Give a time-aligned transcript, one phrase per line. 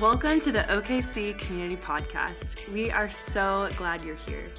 [0.00, 2.66] Welcome to the OKC Community Podcast.
[2.72, 4.50] We are so glad you're here.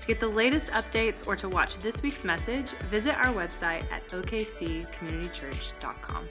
[0.00, 4.08] To get the latest updates or to watch this week's message, visit our website at
[4.08, 6.28] okccommunitychurch.com.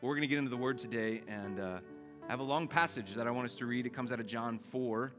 [0.00, 1.78] We're going to get into the Word today, and uh,
[2.26, 3.86] I have a long passage that I want us to read.
[3.86, 5.12] It comes out of John 4,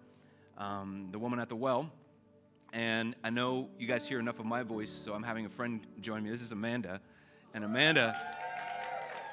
[0.57, 1.89] um, the woman at the well.
[2.73, 5.79] And I know you guys hear enough of my voice, so I'm having a friend
[6.01, 6.29] join me.
[6.29, 7.00] This is Amanda.
[7.54, 8.16] And Amanda,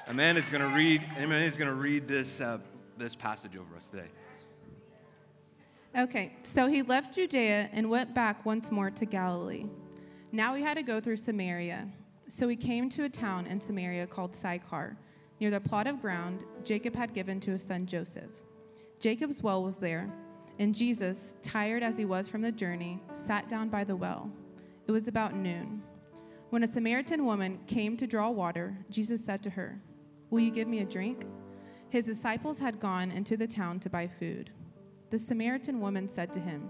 [0.07, 2.59] Amanda's going to read, Amanda's going to read this, uh,
[2.97, 4.09] this passage over us today.
[5.97, 9.65] Okay, so he left Judea and went back once more to Galilee.
[10.31, 11.87] Now he had to go through Samaria.
[12.29, 14.95] So he came to a town in Samaria called Sychar,
[15.41, 18.29] near the plot of ground Jacob had given to his son Joseph.
[19.01, 20.09] Jacob's well was there,
[20.59, 24.31] and Jesus, tired as he was from the journey, sat down by the well.
[24.87, 25.81] It was about noon.
[26.51, 29.79] When a Samaritan woman came to draw water, Jesus said to her,
[30.29, 31.25] Will you give me a drink?
[31.87, 34.51] His disciples had gone into the town to buy food.
[35.11, 36.69] The Samaritan woman said to him,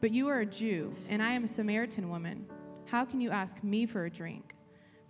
[0.00, 2.44] But you are a Jew, and I am a Samaritan woman.
[2.86, 4.56] How can you ask me for a drink?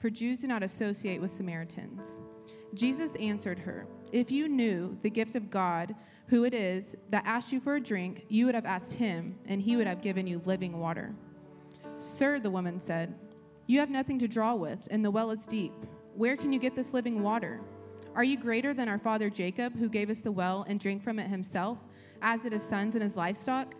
[0.00, 2.20] For Jews do not associate with Samaritans.
[2.74, 5.94] Jesus answered her, If you knew the gift of God,
[6.26, 9.62] who it is that asked you for a drink, you would have asked him, and
[9.62, 11.14] he would have given you living water.
[11.98, 13.14] Sir, the woman said,
[13.70, 15.72] you have nothing to draw with, and the well is deep.
[16.16, 17.60] Where can you get this living water?
[18.16, 21.20] Are you greater than our father Jacob, who gave us the well and drank from
[21.20, 21.78] it himself,
[22.20, 23.74] as did his sons and his livestock?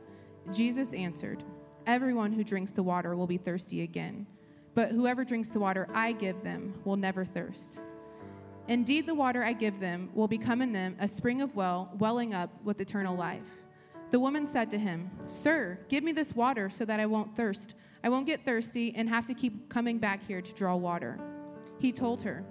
[0.53, 1.43] Jesus answered,
[1.89, 4.29] Everyone who drinks the water will be thirsty again,
[4.77, 7.81] but whoever drinks the water I give them will never thirst.
[8.69, 12.33] Indeed, the water I give them will become in them a spring of well, welling
[12.33, 13.59] up with eternal life.
[14.13, 17.75] The woman said to him, Sir, give me this water so that I won't thirst
[18.03, 21.19] I won't get thirsty and have to keep coming back here to draw water.
[21.79, 22.45] He told her,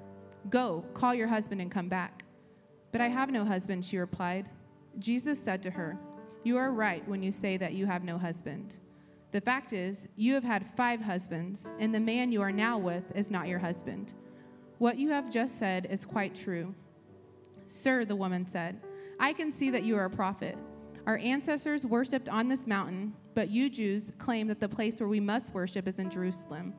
[0.49, 2.23] Go, call your husband and come back.
[2.91, 4.49] But I have no husband, she replied.
[4.99, 5.97] Jesus said to her,
[6.43, 8.77] You are right when you say that you have no husband.
[9.31, 13.03] The fact is, you have had five husbands, and the man you are now with
[13.15, 14.13] is not your husband.
[14.79, 16.73] What you have just said is quite true.
[17.67, 18.79] Sir, the woman said,
[19.19, 20.57] I can see that you are a prophet.
[21.05, 25.21] Our ancestors worshipped on this mountain, but you Jews claim that the place where we
[25.21, 26.73] must worship is in Jerusalem.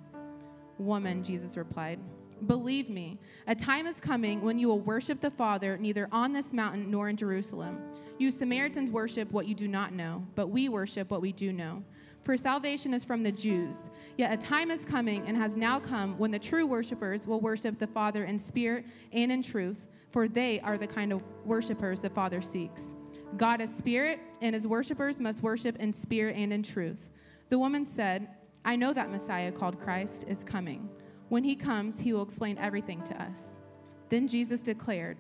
[0.77, 1.99] Woman, Jesus replied,
[2.47, 6.53] Believe me, a time is coming when you will worship the Father neither on this
[6.53, 7.81] mountain nor in Jerusalem.
[8.19, 11.83] You Samaritans worship what you do not know, but we worship what we do know.
[12.25, 13.89] For salvation is from the Jews.
[14.19, 17.79] Yet a time is coming and has now come when the true worshipers will worship
[17.79, 18.85] the Father in spirit
[19.15, 22.97] and in truth, for they are the kind of worshipers the Father seeks.
[23.37, 27.11] God is spirit, and his worshippers must worship in spirit and in truth.
[27.49, 28.29] The woman said,
[28.65, 30.89] I know that Messiah called Christ is coming.
[31.29, 33.61] When he comes, he will explain everything to us.
[34.09, 35.17] Then Jesus declared,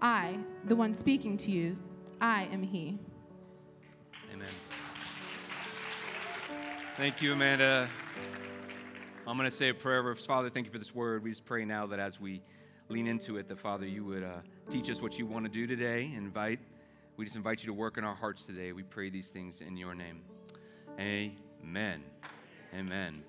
[0.00, 1.76] I, the one speaking to you,
[2.20, 2.98] I am he.
[4.32, 4.48] Amen.
[6.96, 7.88] Thank you, Amanda.
[9.26, 10.14] I'm going to say a prayer.
[10.14, 11.22] Father, thank you for this word.
[11.22, 12.42] We just pray now that as we
[12.88, 14.38] lean into it, that Father, you would uh,
[14.70, 16.12] teach us what you want to do today.
[16.16, 16.60] Invite
[17.16, 18.72] we just invite you to work in our hearts today.
[18.72, 20.22] We pray these things in your name.
[20.98, 22.02] Amen.
[22.74, 23.22] Amen.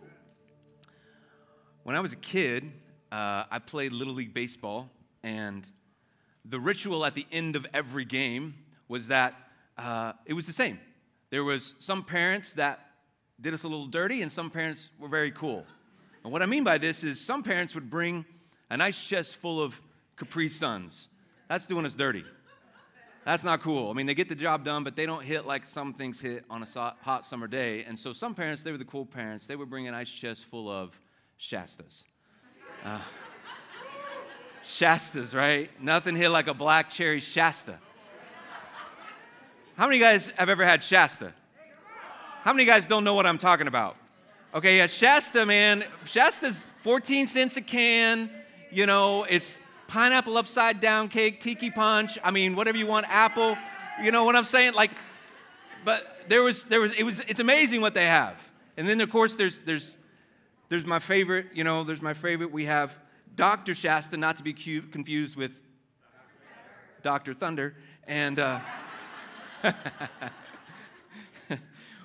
[1.83, 2.71] When I was a kid,
[3.11, 4.89] uh, I played Little League Baseball,
[5.23, 5.65] and
[6.45, 8.55] the ritual at the end of every game
[8.87, 9.33] was that
[9.77, 10.79] uh, it was the same.
[11.29, 12.79] There was some parents that
[13.39, 15.65] did us a little dirty, and some parents were very cool.
[16.23, 18.25] And what I mean by this is some parents would bring
[18.69, 19.81] a nice chest full of
[20.17, 21.09] Capri Suns.
[21.49, 22.23] That's doing us dirty.
[23.23, 23.91] That's not cool.
[23.91, 26.43] I mean, they get the job done, but they don't hit like some things hit
[26.49, 27.83] on a hot summer day.
[27.83, 30.45] And so some parents, they were the cool parents, they would bring an ice chest
[30.45, 30.99] full of
[31.39, 32.03] Shastas.
[32.83, 32.99] Uh,
[34.65, 35.69] Shastas, right?
[35.79, 37.77] Nothing hit like a black cherry Shasta.
[39.77, 41.33] How many guys have ever had Shasta?
[42.41, 43.97] How many guys don't know what I'm talking about?
[44.53, 45.83] Okay, yeah, Shasta, man.
[46.05, 48.29] Shasta's 14 cents a can.
[48.71, 49.59] You know, it's
[49.91, 52.17] pineapple upside down cake, tiki punch.
[52.23, 53.57] I mean, whatever you want, apple.
[54.01, 54.73] You know what I'm saying?
[54.73, 54.91] Like,
[55.83, 58.41] but there was, there was, it was, it's amazing what they have.
[58.77, 59.97] And then of course there's, there's,
[60.69, 61.47] there's my favorite.
[61.53, 62.53] You know, there's my favorite.
[62.53, 62.97] We have
[63.35, 63.73] Dr.
[63.73, 65.59] Shasta, not to be confused with
[67.03, 67.33] Dr.
[67.33, 67.75] Thunder,
[68.07, 68.39] and.
[68.39, 68.59] Uh,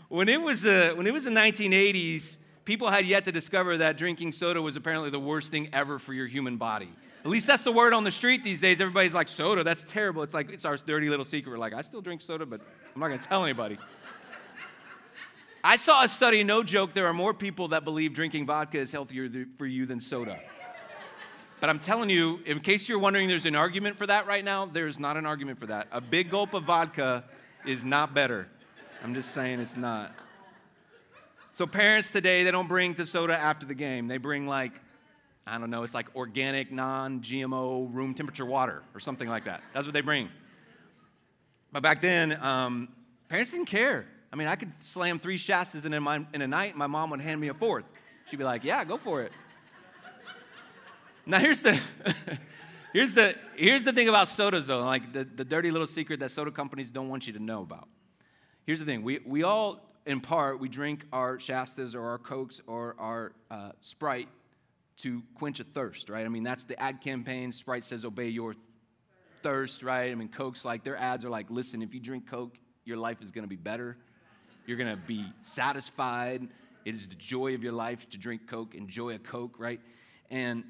[0.08, 3.96] when it was uh, when it was the 1980s, people had yet to discover that
[3.96, 6.90] drinking soda was apparently the worst thing ever for your human body.
[7.26, 8.81] At least that's the word on the street these days.
[8.81, 10.23] Everybody's like, soda, that's terrible.
[10.23, 11.50] It's like, it's our dirty little secret.
[11.50, 12.61] We're like, I still drink soda, but
[12.94, 13.78] I'm not going to tell anybody.
[15.64, 18.93] I saw a study, no joke, there are more people that believe drinking vodka is
[18.93, 19.28] healthier
[19.58, 20.38] for you than soda.
[21.58, 24.67] But I'm telling you, in case you're wondering there's an argument for that right now,
[24.67, 25.88] there's not an argument for that.
[25.90, 27.25] A big gulp of vodka
[27.67, 28.46] is not better.
[29.02, 30.14] I'm just saying it's not.
[31.50, 34.06] So, parents today, they don't bring the soda after the game.
[34.06, 34.75] They bring, like,
[35.46, 39.62] I don't know, it's like organic, non GMO, room temperature water or something like that.
[39.72, 40.28] That's what they bring.
[41.72, 42.88] But back then, um,
[43.28, 44.06] parents didn't care.
[44.32, 47.10] I mean, I could slam three Shastas in, my, in a night, and my mom
[47.10, 47.84] would hand me a fourth.
[48.28, 49.32] She'd be like, Yeah, go for it.
[51.26, 51.78] Now, here's the.
[52.93, 56.31] here's the here's the thing about sodas though like the, the dirty little secret that
[56.31, 57.88] soda companies don't want you to know about
[58.64, 62.62] here's the thing we, we all in part we drink our shastas or our cokes
[62.66, 64.28] or our uh, sprite
[64.98, 66.25] to quench a thirst right?
[66.25, 67.52] I mean that's the ad campaign.
[67.52, 68.54] Sprite says obey your
[69.43, 70.10] thirst right?
[70.10, 73.20] I mean coke's like their ads are like listen if you drink coke your life
[73.20, 73.96] is going to be better.
[74.64, 76.48] You're going to be satisfied.
[76.84, 78.75] It is the joy of your life to drink coke.
[78.75, 79.81] Enjoy a coke right?
[80.31, 80.64] And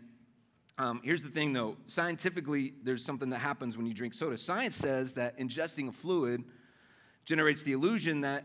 [0.78, 1.76] um, here's the thing though.
[1.86, 4.36] Scientifically, there's something that happens when you drink soda.
[4.36, 6.44] Science says that ingesting a fluid
[7.24, 8.44] generates the illusion that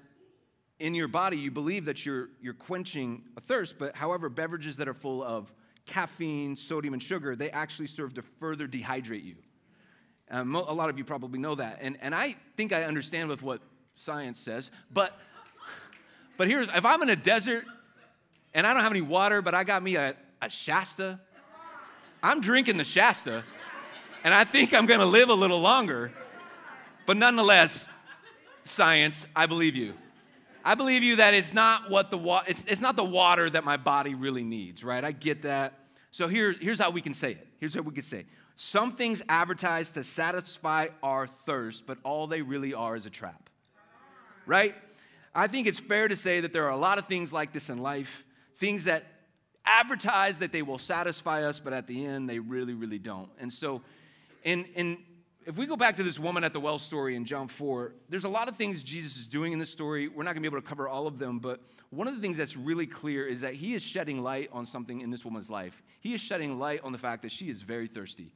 [0.80, 4.88] in your body you believe that you're, you're quenching a thirst, but however, beverages that
[4.88, 5.54] are full of
[5.86, 9.36] caffeine, sodium, and sugar, they actually serve to further dehydrate you.
[10.30, 11.80] Um, a lot of you probably know that.
[11.82, 13.62] And, and I think I understand with what
[13.96, 15.18] science says, but,
[16.38, 17.66] but here's if I'm in a desert
[18.54, 21.20] and I don't have any water, but I got me a, a Shasta
[22.24, 23.44] I'm drinking the Shasta,
[24.24, 26.12] and I think I'm gonna live a little longer.
[27.08, 27.88] But nonetheless,
[28.64, 29.96] science, I believe you.
[30.64, 33.64] I believe you that it's not what the wa- it's, it's not the water that
[33.64, 35.04] my body really needs, right?
[35.04, 35.80] I get that.
[36.12, 37.48] So here, here's how we can say it.
[37.60, 38.26] Here's what we can say.
[38.58, 43.50] Some things advertise to satisfy our thirst, but all they really are is a trap.
[44.46, 44.76] Right?
[45.34, 47.70] I think it's fair to say that there are a lot of things like this
[47.70, 48.26] in life,
[48.56, 49.06] things that
[49.66, 53.30] advertise that they will satisfy us, but at the end, they really, really don't.
[53.40, 53.82] And so,
[54.44, 54.98] in, in,
[55.46, 58.26] if we go back to this woman at the well story in John 4, there's
[58.26, 60.08] a lot of things Jesus is doing in this story.
[60.08, 62.22] We're not going to be able to cover all of them, but one of the
[62.22, 65.50] things that's really clear is that he is shedding light on something in this woman's
[65.50, 65.82] life.
[66.00, 68.32] He is shedding light on the fact that she is very thirsty.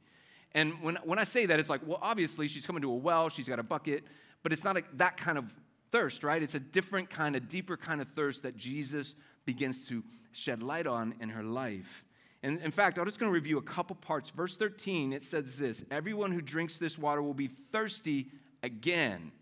[0.52, 3.28] And when, when I say that, it's like, well, obviously, she's coming to a well,
[3.28, 4.04] she's got a bucket,
[4.42, 5.44] but it's not a, that kind of
[5.92, 6.42] thirst, right?
[6.42, 9.14] It's a different kind of, deeper kind of thirst that Jesus
[9.44, 12.04] begins to shed light on in her life.
[12.42, 14.30] And in fact, I'm just going to review a couple parts.
[14.30, 18.28] Verse 13, it says this Everyone who drinks this water will be thirsty
[18.62, 19.32] again.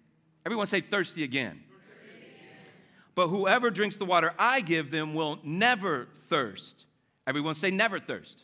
[0.46, 1.62] Everyone say thirsty again.
[3.14, 6.86] But whoever drinks the water I give them will never thirst.
[7.26, 8.42] Everyone say never thirst.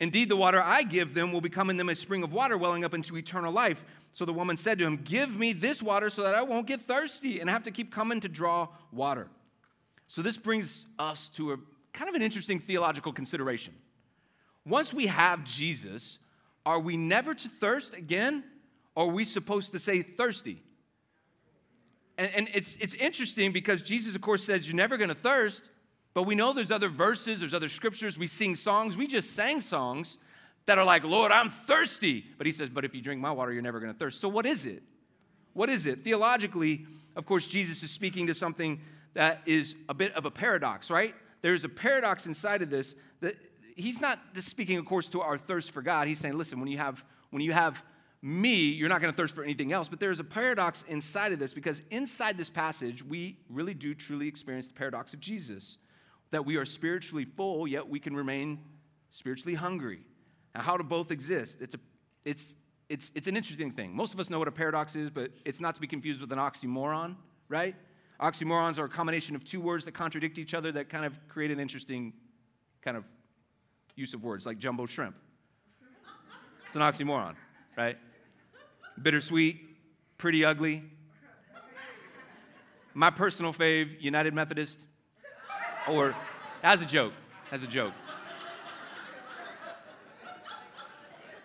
[0.00, 2.84] Indeed, the water I give them will become in them a spring of water welling
[2.84, 3.84] up into eternal life.
[4.12, 6.82] So the woman said to him, Give me this water so that I won't get
[6.82, 9.28] thirsty and have to keep coming to draw water.
[10.06, 11.56] So, this brings us to a
[11.94, 13.72] kind of an interesting theological consideration.
[14.66, 16.18] Once we have Jesus,
[16.66, 18.44] are we never to thirst again?
[18.94, 20.62] Or are we supposed to say thirsty?
[22.18, 25.68] And, and it's, it's interesting because Jesus, of course, says you're never going to thirst,
[26.12, 28.16] but we know there's other verses, there's other scriptures.
[28.16, 28.96] We sing songs.
[28.96, 30.18] We just sang songs
[30.66, 32.24] that are like, Lord, I'm thirsty.
[32.38, 34.20] But he says, but if you drink my water, you're never going to thirst.
[34.20, 34.82] So, what is it?
[35.54, 36.04] What is it?
[36.04, 36.86] Theologically,
[37.16, 38.80] of course, Jesus is speaking to something
[39.14, 41.14] that is a bit of a paradox, right?
[41.44, 43.36] There's a paradox inside of this that
[43.76, 46.08] he's not just speaking, of course, to our thirst for God.
[46.08, 47.84] He's saying, listen, when you have when you have
[48.22, 49.86] me, you're not going to thirst for anything else.
[49.86, 54.26] But there's a paradox inside of this because inside this passage, we really do truly
[54.26, 55.76] experience the paradox of Jesus
[56.30, 58.60] that we are spiritually full, yet we can remain
[59.10, 60.00] spiritually hungry.
[60.54, 61.58] Now, how do both exist?
[61.60, 61.78] It's, a,
[62.24, 62.54] it's,
[62.88, 63.94] it's, it's an interesting thing.
[63.94, 66.32] Most of us know what a paradox is, but it's not to be confused with
[66.32, 67.16] an oxymoron,
[67.50, 67.76] right?
[68.20, 71.50] Oxymorons are a combination of two words that contradict each other that kind of create
[71.50, 72.12] an interesting
[72.82, 73.04] kind of
[73.96, 75.16] use of words, like jumbo shrimp.
[76.66, 77.34] It's an oxymoron,
[77.76, 77.96] right?
[79.02, 79.60] Bittersweet,
[80.18, 80.82] pretty ugly.
[82.94, 84.84] My personal fave, United Methodist,
[85.88, 86.14] or
[86.62, 87.12] as a joke,
[87.50, 87.92] as a joke.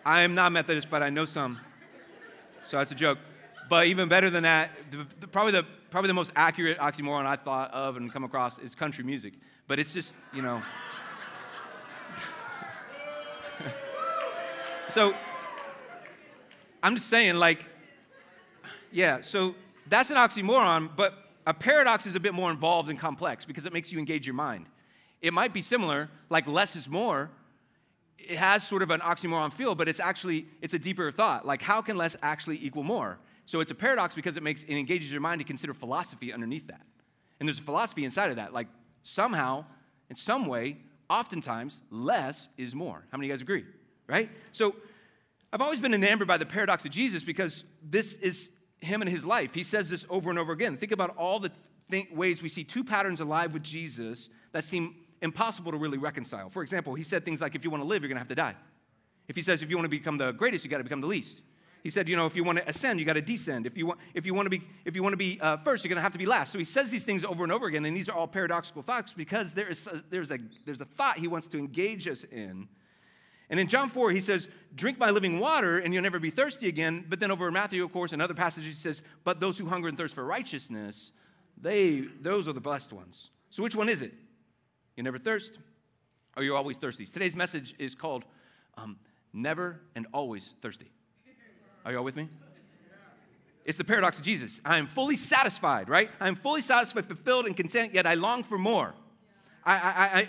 [0.04, 1.58] I am not Methodist, but I know some,
[2.62, 3.18] so that's a joke.
[3.70, 7.36] But even better than that, the, the, probably the probably the most accurate oxymoron I
[7.36, 9.34] thought of and come across is country music.
[9.68, 10.60] But it's just, you know.
[14.90, 15.14] so
[16.82, 17.64] I'm just saying, like,
[18.90, 19.54] yeah, so
[19.88, 21.14] that's an oxymoron, but
[21.46, 24.34] a paradox is a bit more involved and complex because it makes you engage your
[24.34, 24.66] mind.
[25.22, 27.30] It might be similar, like less is more.
[28.18, 31.46] It has sort of an oxymoron feel, but it's actually it's a deeper thought.
[31.46, 33.18] Like, how can less actually equal more?
[33.50, 36.68] So it's a paradox because it makes it engages your mind to consider philosophy underneath
[36.68, 36.82] that.
[37.40, 38.52] And there's a philosophy inside of that.
[38.52, 38.68] Like
[39.02, 39.64] somehow,
[40.08, 40.76] in some way,
[41.08, 43.04] oftentimes less is more.
[43.10, 43.64] How many of you guys agree?
[44.06, 44.30] Right?
[44.52, 44.76] So
[45.52, 49.24] I've always been enamored by the paradox of Jesus because this is him and his
[49.24, 49.52] life.
[49.52, 50.76] He says this over and over again.
[50.76, 51.50] Think about all the
[51.90, 56.50] th- ways we see two patterns alive with Jesus that seem impossible to really reconcile.
[56.50, 58.28] For example, he said things like, if you want to live, you're going to have
[58.28, 58.54] to die.
[59.26, 61.08] If he says, if you want to become the greatest, you got to become the
[61.08, 61.40] least.
[61.82, 63.66] He said, you know, if you want to ascend, you got to descend.
[63.66, 65.82] If you want, if you want to be, if you want to be uh, first,
[65.82, 66.52] you're going to have to be last.
[66.52, 69.14] So he says these things over and over again, and these are all paradoxical thoughts
[69.14, 72.68] because there is a, there's a there's a thought he wants to engage us in.
[73.50, 76.68] And in John 4, he says, Drink my living water, and you'll never be thirsty
[76.68, 77.04] again.
[77.08, 79.66] But then over in Matthew, of course, in other passages, he says, But those who
[79.66, 81.10] hunger and thirst for righteousness,
[81.60, 83.30] they those are the blessed ones.
[83.50, 84.12] So which one is it?
[84.96, 85.58] You never thirst,
[86.36, 87.06] or you're always thirsty.
[87.06, 88.24] Today's message is called
[88.76, 88.98] um,
[89.32, 90.90] Never and Always Thirsty.
[91.84, 92.28] Are y'all with me?
[93.64, 94.60] It's the paradox of Jesus.
[94.64, 96.10] I am fully satisfied, right?
[96.20, 98.94] I am fully satisfied, fulfilled, and content, yet I long for more.
[99.62, 99.74] I,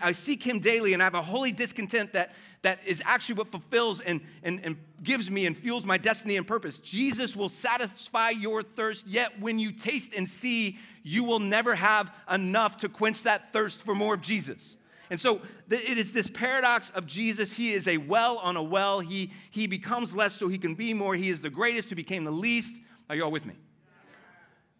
[0.03, 3.35] I, I, seek him daily and I have a holy discontent that, that is actually
[3.35, 6.79] what fulfills and, and, and gives me and fuels my destiny and purpose.
[6.79, 12.13] Jesus will satisfy your thirst, yet when you taste and see, you will never have
[12.29, 14.75] enough to quench that thirst for more of Jesus.
[15.11, 17.51] And so it is this paradox of Jesus.
[17.51, 19.01] He is a well on a well.
[19.01, 21.15] He, he becomes less so he can be more.
[21.15, 22.79] He is the greatest who became the least.
[23.09, 23.55] Are you all with me?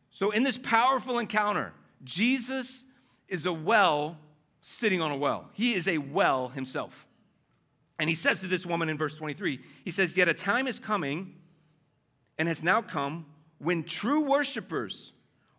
[0.10, 1.74] So, in this powerful encounter,
[2.06, 2.86] Jesus
[3.28, 4.18] is a well
[4.62, 5.50] sitting on a well.
[5.52, 7.06] He is a well himself.
[8.00, 10.80] And he says to this woman in verse 23, he says, Yet a time is
[10.80, 11.36] coming
[12.38, 13.26] and has now come
[13.58, 15.12] when true worshipers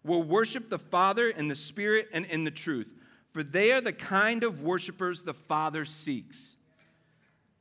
[0.02, 2.91] will worship the Father in the Spirit and in the truth,
[3.33, 6.55] for they are the kind of worshipers the Father seeks.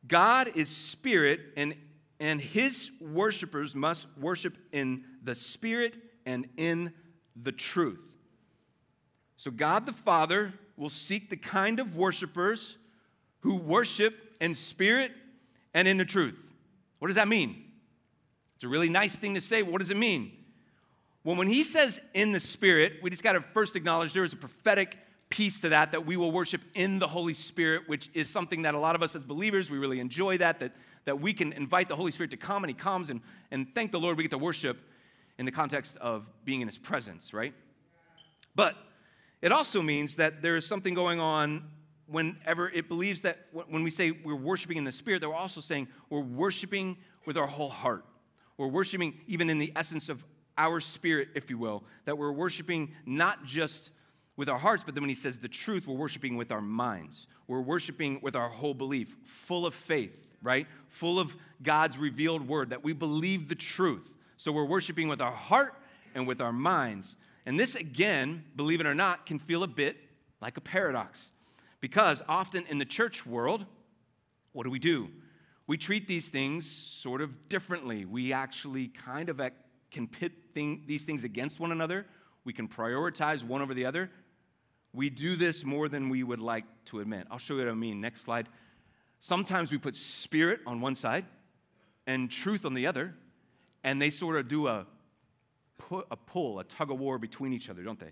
[0.07, 1.75] God is spirit, and,
[2.19, 6.93] and his worshipers must worship in the Spirit and in
[7.41, 7.99] the truth.
[9.37, 12.77] So, God the Father will seek the kind of worshipers
[13.41, 15.11] who worship in spirit
[15.73, 16.47] and in the truth.
[16.99, 17.63] What does that mean?
[18.55, 19.63] It's a really nice thing to say.
[19.63, 20.31] What does it mean?
[21.23, 24.33] Well, when he says in the spirit, we just got to first acknowledge there is
[24.33, 24.97] a prophetic
[25.31, 28.75] piece to that that we will worship in the Holy Spirit, which is something that
[28.75, 30.73] a lot of us as believers, we really enjoy that, that,
[31.05, 33.91] that we can invite the Holy Spirit to come and he comes and, and thank
[33.91, 34.77] the Lord we get to worship
[35.39, 37.53] in the context of being in his presence, right?
[38.53, 38.75] But
[39.41, 41.63] it also means that there is something going on
[42.05, 45.61] whenever it believes that when we say we're worshiping in the Spirit, that we're also
[45.61, 48.05] saying we're worshiping with our whole heart.
[48.57, 50.23] We're worshiping even in the essence of
[50.57, 53.89] our spirit, if you will, that we're worshiping not just
[54.41, 57.27] with our hearts, but then when he says the truth, we're worshiping with our minds.
[57.45, 60.65] We're worshiping with our whole belief, full of faith, right?
[60.89, 64.15] Full of God's revealed word, that we believe the truth.
[64.37, 65.75] So we're worshiping with our heart
[66.15, 67.17] and with our minds.
[67.45, 69.95] And this, again, believe it or not, can feel a bit
[70.41, 71.29] like a paradox.
[71.79, 73.67] Because often in the church world,
[74.53, 75.11] what do we do?
[75.67, 78.05] We treat these things sort of differently.
[78.05, 79.51] We actually kind of uh,
[79.91, 82.07] can pit thing, these things against one another.
[82.43, 84.09] We can prioritize one over the other.
[84.93, 87.27] We do this more than we would like to admit.
[87.31, 88.01] I'll show you what I mean.
[88.01, 88.47] Next slide.
[89.19, 91.25] Sometimes we put spirit on one side
[92.07, 93.13] and truth on the other,
[93.83, 94.85] and they sort of do a
[96.09, 98.11] a pull, a tug of war between each other, don't they?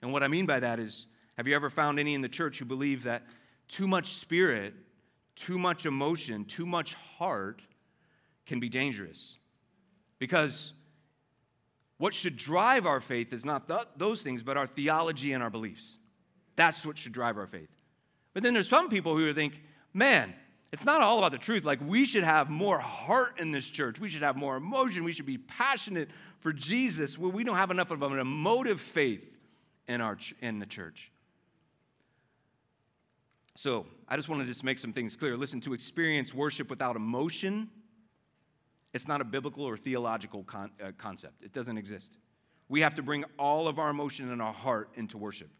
[0.00, 2.58] And what I mean by that is have you ever found any in the church
[2.58, 3.22] who believe that
[3.68, 4.74] too much spirit,
[5.36, 7.62] too much emotion, too much heart
[8.46, 9.38] can be dangerous?
[10.18, 10.72] Because
[11.98, 15.50] what should drive our faith is not th- those things, but our theology and our
[15.50, 15.96] beliefs.
[16.56, 17.68] That's what should drive our faith.
[18.34, 19.60] But then there's some people who think,
[19.92, 20.34] man,
[20.72, 21.64] it's not all about the truth.
[21.64, 24.00] Like, we should have more heart in this church.
[24.00, 25.04] We should have more emotion.
[25.04, 26.08] We should be passionate
[26.40, 27.18] for Jesus.
[27.18, 29.36] Well, we don't have enough of an emotive faith
[29.86, 31.10] in, our, in the church.
[33.54, 35.36] So, I just wanted to just make some things clear.
[35.36, 37.68] Listen, to experience worship without emotion,
[38.94, 41.42] it's not a biblical or theological con- uh, concept.
[41.42, 42.16] It doesn't exist.
[42.70, 45.50] We have to bring all of our emotion and our heart into worship.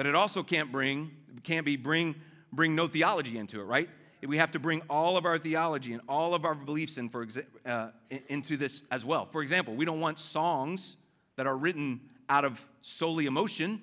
[0.00, 1.10] But it also can't bring,
[1.42, 2.14] can't be bring
[2.50, 3.86] bring no theology into it, right?
[4.26, 7.28] We have to bring all of our theology and all of our beliefs in for
[7.66, 7.88] uh,
[8.28, 9.28] into this as well.
[9.30, 10.96] For example, we don't want songs
[11.36, 13.82] that are written out of solely emotion.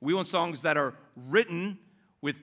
[0.00, 1.80] We want songs that are written
[2.22, 2.36] with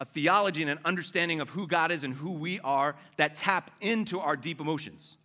[0.00, 3.70] a theology and an understanding of who God is and who we are that tap
[3.82, 5.18] into our deep emotions,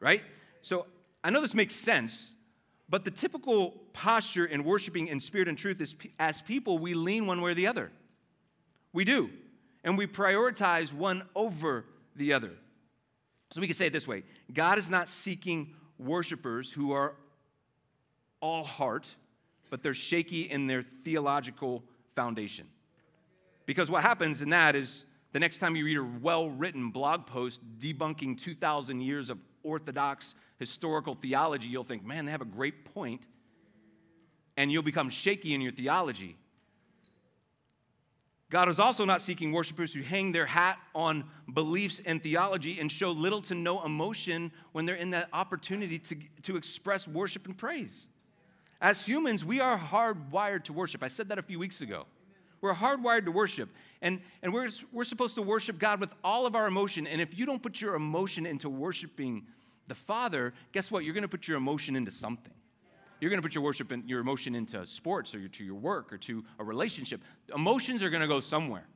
[0.00, 0.22] right?
[0.60, 0.84] So
[1.24, 2.34] I know this makes sense,
[2.88, 7.26] but the typical posture in worshiping in spirit and truth is as people, we lean
[7.26, 7.90] one way or the other.
[8.92, 9.30] We do.
[9.82, 12.52] And we prioritize one over the other.
[13.50, 17.14] So we can say it this way God is not seeking worshipers who are
[18.40, 19.06] all heart,
[19.70, 21.82] but they're shaky in their theological
[22.14, 22.66] foundation.
[23.64, 27.26] Because what happens in that is the next time you read a well written blog
[27.26, 32.84] post debunking 2,000 years of orthodox historical theology, you'll think, man, they have a great
[32.94, 33.22] point,
[34.56, 36.36] and you'll become shaky in your theology.
[38.48, 42.90] God is also not seeking worshipers who hang their hat on beliefs and theology and
[42.90, 47.58] show little to no emotion when they're in that opportunity to, to express worship and
[47.58, 48.06] praise.
[48.80, 51.02] As humans, we are hardwired to worship.
[51.02, 52.06] I said that a few weeks ago.
[52.60, 53.68] We're hardwired to worship.
[54.00, 57.06] And, and we're, we're supposed to worship God with all of our emotion.
[57.06, 59.46] And if you don't put your emotion into worshiping
[59.88, 61.04] the Father, guess what?
[61.04, 62.52] You're going to put your emotion into something.
[63.20, 66.12] You're going to put your worship and your emotion into sports or to your work
[66.12, 67.22] or to a relationship.
[67.54, 68.86] Emotions are going to go somewhere.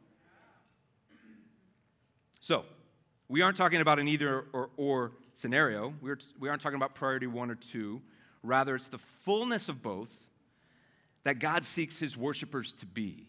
[2.40, 2.64] So,
[3.28, 5.94] we aren't talking about an either or, or scenario.
[6.00, 8.02] We're, we aren't talking about priority one or two.
[8.42, 10.28] Rather, it's the fullness of both
[11.25, 13.26] that God seeks his worshipers to be.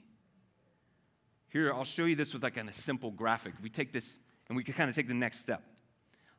[1.49, 3.53] Here, I'll show you this with like a simple graphic.
[3.61, 5.61] We take this and we can kind of take the next step.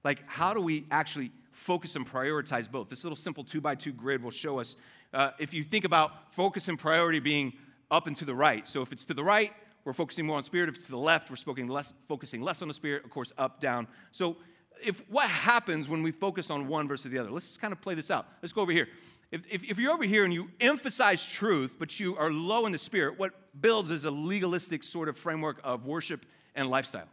[0.05, 2.89] Like, how do we actually focus and prioritize both?
[2.89, 4.77] This little simple two by two grid will show us.
[5.13, 7.53] Uh, if you think about focus and priority being
[7.91, 9.53] up and to the right, so if it's to the right,
[9.85, 10.69] we're focusing more on spirit.
[10.69, 13.61] If it's to the left, we're less, focusing less on the spirit, of course, up,
[13.61, 13.89] down.
[14.13, 14.37] So,
[14.83, 17.31] if what happens when we focus on one versus the other?
[17.31, 18.27] Let's just kind of play this out.
[18.43, 18.89] Let's go over here.
[19.31, 22.73] If, if, if, you're over here and you emphasize truth, but you are low in
[22.73, 27.09] the spirit, what builds is a legalistic sort of framework of worship and lifestyle.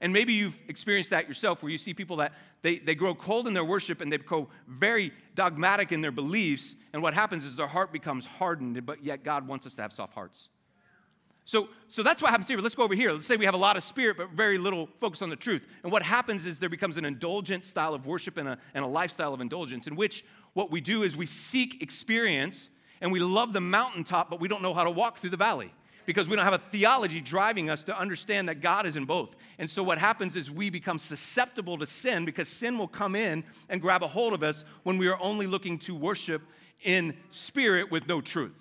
[0.00, 3.46] And maybe you've experienced that yourself where you see people that they, they grow cold
[3.48, 6.74] in their worship and they go very dogmatic in their beliefs.
[6.92, 9.92] And what happens is their heart becomes hardened, but yet God wants us to have
[9.92, 10.48] soft hearts.
[11.46, 12.58] So, so that's what happens here.
[12.58, 13.12] Let's go over here.
[13.12, 15.64] Let's say we have a lot of spirit, but very little focus on the truth.
[15.84, 18.88] And what happens is there becomes an indulgent style of worship and a, and a
[18.88, 20.24] lifestyle of indulgence in which
[20.54, 22.68] what we do is we seek experience
[23.00, 25.72] and we love the mountaintop, but we don't know how to walk through the valley
[26.06, 29.36] because we don't have a theology driving us to understand that God is in both.
[29.58, 33.44] And so what happens is we become susceptible to sin because sin will come in
[33.68, 36.42] and grab a hold of us when we are only looking to worship
[36.82, 38.54] in spirit with no truth.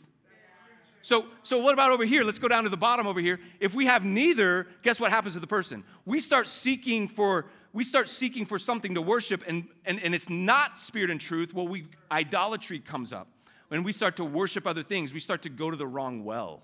[1.03, 2.23] So, so what about over here?
[2.23, 3.39] Let's go down to the bottom over here.
[3.60, 5.84] If we have neither, guess what happens to the person?
[6.03, 10.29] We start seeking for we start seeking for something to worship and, and, and it's
[10.29, 11.53] not spirit and truth.
[11.53, 13.27] Well, we idolatry comes up.
[13.67, 16.63] When we start to worship other things, we start to go to the wrong well.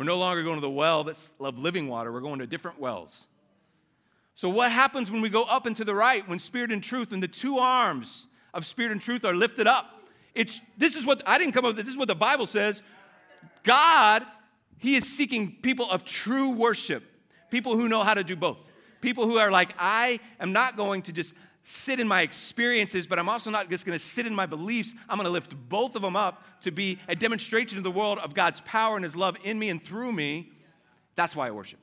[0.00, 2.80] We're no longer going to the well that's of living water, we're going to different
[2.80, 3.26] wells.
[4.34, 7.12] So, what happens when we go up and to the right, when spirit and truth
[7.12, 10.08] and the two arms of spirit and truth are lifted up?
[10.34, 12.82] It's, this is what I didn't come up with, this is what the Bible says.
[13.62, 14.24] God,
[14.78, 17.04] He is seeking people of true worship,
[17.50, 18.72] people who know how to do both.
[19.02, 23.18] People who are like, I am not going to just sit in my experiences, but
[23.18, 24.92] I'm also not just going to sit in my beliefs.
[25.08, 28.18] I'm going to lift both of them up to be a demonstration to the world
[28.18, 30.50] of God's power and His love in me and through me.
[31.16, 31.78] That's why I worship.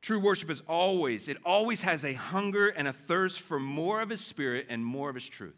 [0.00, 4.10] True worship is always, it always has a hunger and a thirst for more of
[4.10, 5.54] His Spirit and more of His truth.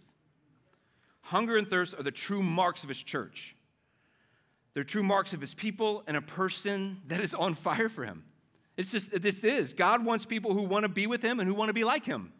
[1.22, 3.56] Hunger and thirst are the true marks of His church.
[4.74, 8.24] They're true marks of His people and a person that is on fire for Him.
[8.76, 9.72] It's just, this is.
[9.72, 12.04] God wants people who want to be with Him and who want to be like
[12.04, 12.32] Him.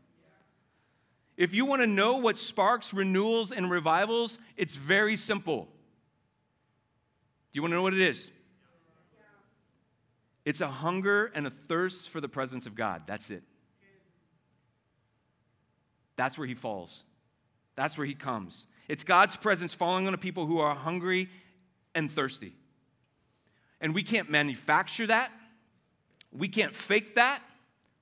[1.37, 5.65] If you want to know what sparks renewals and revivals, it's very simple.
[7.53, 8.31] Do you want to know what it is?
[10.45, 13.03] It's a hunger and a thirst for the presence of God.
[13.07, 13.43] That's it.
[16.17, 17.03] That's where He falls.
[17.77, 18.67] That's where He comes.
[18.89, 21.29] It's God's presence falling on a people who are hungry
[21.95, 22.55] and thirsty.
[23.81, 25.33] And we can't manufacture that.
[26.37, 27.43] We can't fake that,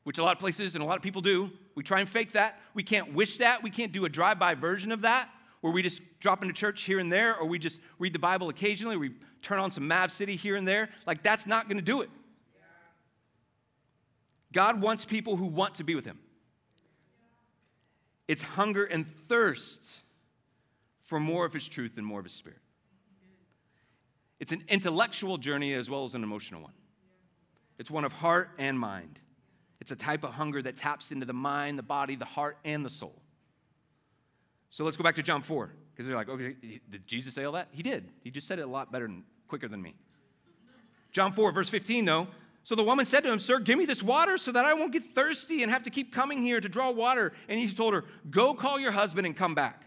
[0.05, 1.51] which a lot of places and a lot of people do.
[1.75, 2.61] We try and fake that.
[2.75, 3.63] We can't wish that.
[3.63, 5.29] We can't do a drive by version of that
[5.61, 8.49] where we just drop into church here and there or we just read the Bible
[8.49, 8.97] occasionally.
[8.97, 10.91] We turn on some Mav City here and there.
[11.07, 12.11] Like, that's not going to do it.
[14.53, 16.19] God wants people who want to be with Him.
[18.29, 19.89] It's hunger and thirst
[21.05, 22.59] for more of His truth and more of His Spirit.
[24.41, 26.73] It's an intellectual journey as well as an emotional one.
[27.79, 29.19] It's one of heart and mind.
[29.81, 32.85] It's a type of hunger that taps into the mind, the body, the heart, and
[32.85, 33.21] the soul.
[34.71, 36.55] So let's go back to John 4, because they're like, okay,
[36.89, 37.69] did Jesus say all that?
[37.73, 38.09] He did.
[38.23, 39.95] He just said it a lot better and quicker than me.
[41.11, 42.29] John 4, verse 15, though.
[42.65, 44.93] So the woman said to him, Sir, give me this water so that I won't
[44.93, 47.33] get thirsty and have to keep coming here to draw water.
[47.49, 49.83] And he told her, Go call your husband and come back.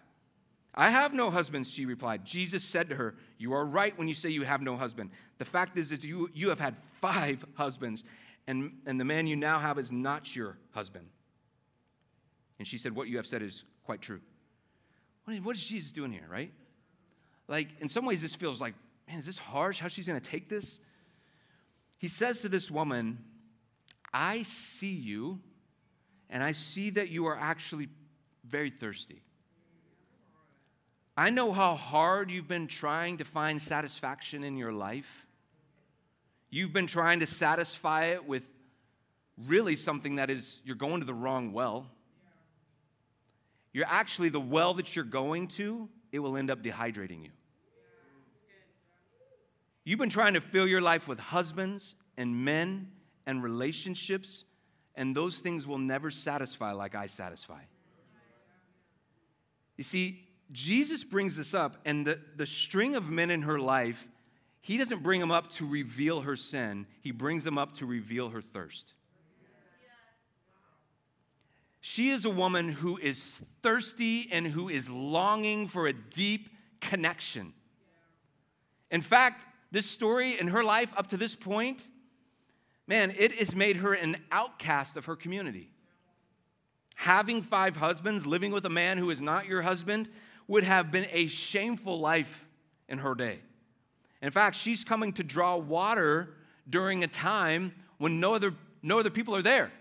[0.76, 2.26] I have no husband, she replied.
[2.26, 5.10] Jesus said to her, You are right when you say you have no husband.
[5.38, 8.04] The fact is that you, you have had five husbands,
[8.46, 11.08] and, and the man you now have is not your husband.
[12.60, 14.20] And she said, What you have said is quite true.
[15.24, 16.52] What is, what is Jesus doing here, right?
[17.48, 18.74] Like, in some ways, this feels like
[19.08, 19.80] man, is this harsh?
[19.80, 20.80] How she's going to take this?
[21.98, 23.20] He says to this woman,
[24.14, 25.40] I see you,
[26.30, 27.88] and I see that you are actually
[28.46, 29.22] very thirsty.
[31.18, 35.26] I know how hard you've been trying to find satisfaction in your life.
[36.50, 38.44] You've been trying to satisfy it with
[39.46, 41.90] really something that is, you're going to the wrong well.
[43.72, 47.32] You're actually, the well that you're going to, it will end up dehydrating you.
[49.84, 52.92] You've been trying to fill your life with husbands and men
[53.26, 54.46] and relationships,
[54.96, 57.62] and those things will never satisfy like I satisfy.
[59.78, 64.08] You see, Jesus brings this up, and the, the string of men in her life,
[64.62, 68.30] he doesn't bring them up to reveal her sin, he brings them up to reveal
[68.30, 68.94] her thirst.
[71.82, 76.50] She is a woman who is thirsty and who is longing for a deep
[76.82, 77.54] connection.
[78.90, 81.88] In fact, this story in her life up to this point,
[82.88, 85.70] man, it has made her an outcast of her community.
[86.96, 90.10] Having five husbands, living with a man who is not your husband,
[90.48, 92.48] would have been a shameful life
[92.88, 93.40] in her day.
[94.22, 96.36] In fact, she's coming to draw water
[96.70, 99.72] during a time when no other, no other people are there.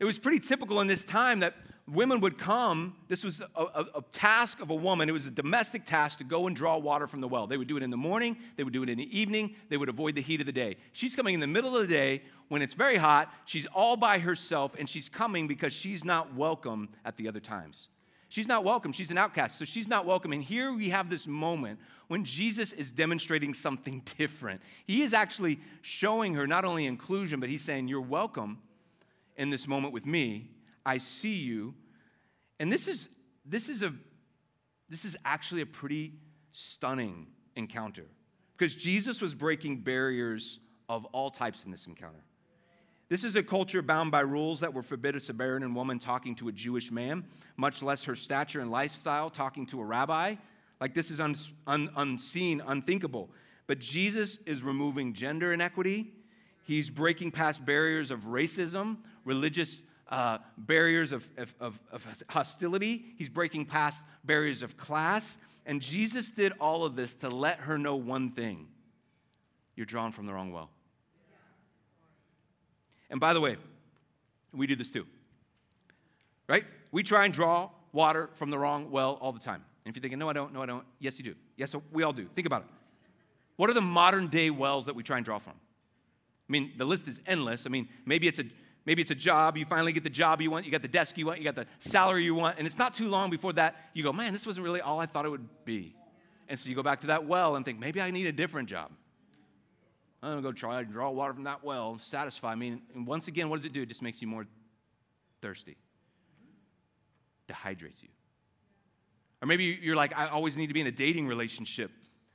[0.00, 1.54] It was pretty typical in this time that
[1.86, 2.96] women would come.
[3.08, 5.08] This was a, a, a, task of a woman.
[5.08, 7.46] It was a domestic task to go and draw water from the well.
[7.46, 9.76] They would do it in the morning, they would do it in the evening, they
[9.76, 10.76] would avoid the heat of the day.
[10.92, 13.32] She's coming in the middle of the day when it's very hot.
[13.44, 17.88] She's all by herself, and she's coming because she's not welcome at the other times.
[18.32, 18.92] She's not welcome.
[18.92, 19.58] She's an outcast.
[19.58, 20.32] So she's not welcome.
[20.32, 24.62] And here we have this moment when Jesus is demonstrating something different.
[24.86, 28.62] He is actually showing her not only inclusion, but he's saying, You're welcome
[29.36, 30.48] in this moment with me.
[30.86, 31.74] I see you.
[32.58, 33.10] And this is
[33.44, 33.92] this is a
[34.88, 36.14] this is actually a pretty
[36.52, 38.06] stunning encounter
[38.56, 42.24] because Jesus was breaking barriers of all types in this encounter.
[43.12, 46.48] This is a culture bound by rules that would forbid a Samaritan woman talking to
[46.48, 47.24] a Jewish man,
[47.58, 50.36] much less her stature and lifestyle talking to a rabbi.
[50.80, 53.28] Like this is un, un, unseen, unthinkable.
[53.66, 56.10] But Jesus is removing gender inequity.
[56.64, 58.96] He's breaking past barriers of racism,
[59.26, 63.04] religious uh, barriers of, of, of, of hostility.
[63.18, 65.36] He's breaking past barriers of class.
[65.66, 68.68] And Jesus did all of this to let her know one thing
[69.76, 70.70] you're drawn from the wrong well.
[73.12, 73.56] And by the way,
[74.52, 75.06] we do this too,
[76.48, 76.64] right?
[76.90, 79.62] We try and draw water from the wrong well all the time.
[79.84, 81.34] And if you're thinking, no, I don't, no, I don't, yes, you do.
[81.56, 82.26] Yes, we all do.
[82.34, 82.68] Think about it.
[83.56, 85.52] What are the modern day wells that we try and draw from?
[85.52, 87.66] I mean, the list is endless.
[87.66, 88.44] I mean, maybe it's a
[88.86, 89.58] maybe it's a job.
[89.58, 90.64] You finally get the job you want.
[90.64, 91.38] You got the desk you want.
[91.38, 92.58] You got the salary you want.
[92.58, 95.06] And it's not too long before that you go, man, this wasn't really all I
[95.06, 95.94] thought it would be.
[96.48, 98.68] And so you go back to that well and think, maybe I need a different
[98.68, 98.90] job.
[100.22, 102.80] I'm going to go try and draw water from that well, and satisfy me.
[102.94, 103.82] And once again, what does it do?
[103.82, 104.46] It just makes you more
[105.40, 105.76] thirsty,
[107.48, 108.08] dehydrates you.
[109.42, 111.90] Or maybe you're like, I always need to be in a dating relationship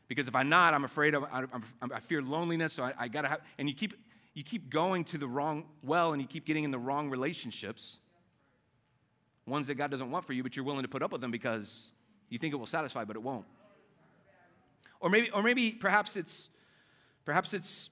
[0.10, 1.46] because if I'm not, I'm afraid of, I,
[1.82, 3.94] I fear loneliness, so I, I got to have, and you keep,
[4.34, 8.00] you keep going to the wrong well and you keep getting in the wrong relationships,
[9.46, 11.32] ones that God doesn't want for you, but you're willing to put up with them
[11.32, 11.92] because
[12.30, 13.46] you think it will satisfy, but it won't.
[15.00, 16.50] Or maybe, or maybe perhaps it's
[17.28, 17.90] Perhaps it's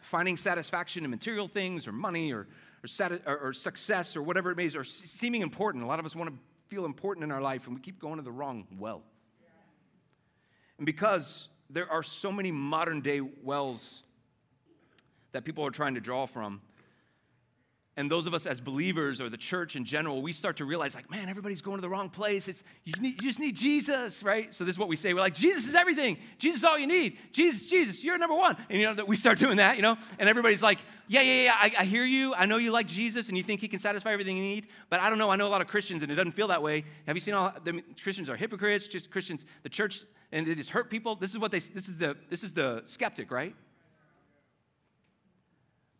[0.00, 2.46] finding satisfaction in material things or money or,
[2.82, 5.84] or, sati- or, or success or whatever it may be, or seeming important.
[5.84, 6.36] A lot of us want to
[6.68, 9.02] feel important in our life and we keep going to the wrong well.
[10.78, 14.04] And because there are so many modern day wells
[15.32, 16.62] that people are trying to draw from,
[17.98, 20.94] and those of us as believers or the church in general, we start to realize,
[20.94, 22.46] like, man, everybody's going to the wrong place.
[22.46, 24.54] It's you, need, you just need Jesus, right?
[24.54, 25.12] So this is what we say.
[25.12, 26.16] We're like, Jesus is everything.
[26.38, 27.18] Jesus is all you need.
[27.32, 28.56] Jesus, Jesus, you're number one.
[28.70, 31.42] And you know that we start doing that, you know, and everybody's like, yeah, yeah,
[31.42, 31.54] yeah.
[31.56, 32.34] I, I hear you.
[32.34, 34.68] I know you like Jesus and you think He can satisfy everything you need.
[34.90, 35.30] But I don't know.
[35.30, 36.84] I know a lot of Christians and it doesn't feel that way.
[37.08, 38.86] Have you seen all the Christians are hypocrites?
[38.86, 41.16] Just Christians, the church, and they just hurt people.
[41.16, 41.58] This is what they.
[41.58, 42.16] This is the.
[42.30, 43.56] This is the skeptic, right?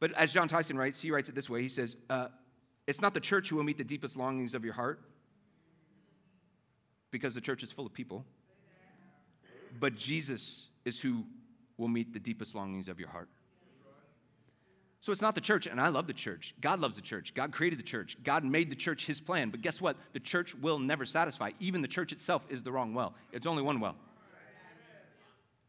[0.00, 2.28] But as Jon Tyson writes, he writes it this way He says, uh,
[2.86, 5.00] It's not the church who will meet the deepest longings of your heart,
[7.10, 8.24] because the church is full of people,
[9.80, 11.24] but Jesus is who
[11.76, 13.28] will meet the deepest longings of your heart.
[15.00, 16.54] So it's not the church, and I love the church.
[16.60, 17.32] God loves the church.
[17.32, 18.16] God created the church.
[18.24, 19.50] God made the church his plan.
[19.50, 19.96] But guess what?
[20.12, 21.52] The church will never satisfy.
[21.60, 23.14] Even the church itself is the wrong well.
[23.32, 23.94] It's only one well.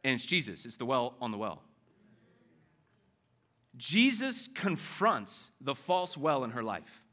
[0.04, 0.66] And it's Jesus.
[0.66, 1.62] It's the well on the well.
[3.78, 7.04] Jesus confronts the false well in her life.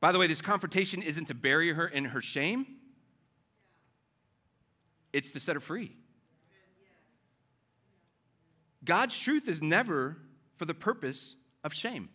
[0.00, 2.66] By the way, this confrontation isn't to bury her in her shame,
[5.12, 5.96] it's to set her free.
[8.84, 10.16] God's truth is never
[10.56, 12.08] for the purpose of shame.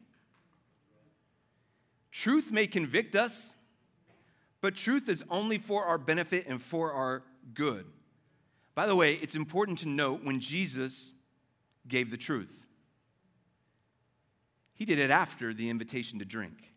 [2.11, 3.53] Truth may convict us,
[4.61, 7.85] but truth is only for our benefit and for our good.
[8.75, 11.13] By the way, it's important to note when Jesus
[11.87, 12.65] gave the truth,
[14.73, 16.71] he did it after the invitation to drink.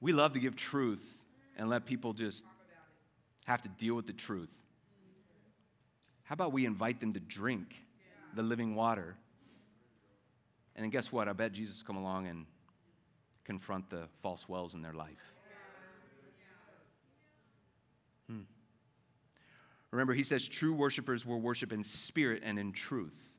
[0.00, 1.22] We love to give truth
[1.56, 2.44] and let people just
[3.46, 4.54] have to deal with the truth.
[6.24, 7.74] How about we invite them to drink
[8.34, 9.16] the living water?
[10.74, 11.28] And then guess what?
[11.28, 12.46] I bet Jesus come along and
[13.44, 15.34] confront the false wells in their life.
[19.92, 23.34] Remember, he says true worshipers will worship in spirit and in truth.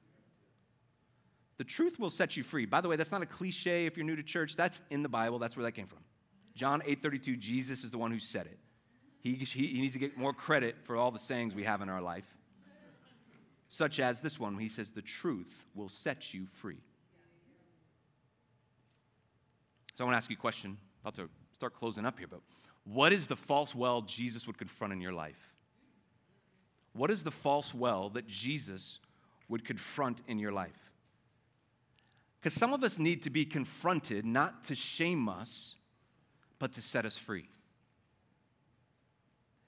[1.58, 2.66] The truth will set you free.
[2.66, 4.56] By the way, that's not a cliche if you're new to church.
[4.56, 5.39] That's in the Bible.
[5.39, 6.00] That's where that came from.
[6.56, 8.60] John 8:32, Jesus is the one who said it.
[9.20, 11.89] He, he, he needs to get more credit for all the sayings we have in
[11.89, 12.26] our life,
[13.70, 14.58] such as this one.
[14.58, 16.82] He says, The truth will set you free.
[19.96, 20.78] So I want to ask you a question.
[21.02, 22.42] About to start closing up here, but
[22.84, 25.53] what is the false well Jesus would confront in your life?
[26.93, 28.99] What is the false well that Jesus
[29.49, 30.91] would confront in your life?
[32.39, 35.75] Because some of us need to be confronted not to shame us,
[36.60, 37.47] but to set us free.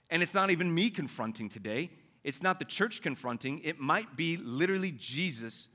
[0.09, 1.89] And it's not even me confronting today.
[2.23, 3.61] It's not the church confronting.
[3.63, 5.67] It might be literally Jesus,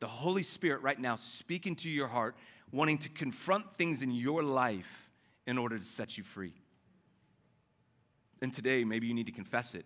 [0.00, 2.36] the Holy Spirit, right now speaking to your heart,
[2.72, 5.10] wanting to confront things in your life
[5.46, 6.54] in order to set you free.
[8.40, 9.84] And today, maybe you need to confess it.